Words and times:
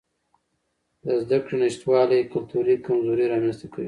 د 1.03 1.05
زده 1.23 1.37
کړې 1.45 1.55
نشتوالی 1.63 2.19
کلتوري 2.33 2.75
کمزوري 2.85 3.25
رامنځته 3.31 3.65
کوي. 3.73 3.79